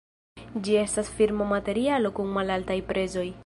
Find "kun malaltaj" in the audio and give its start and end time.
2.21-2.83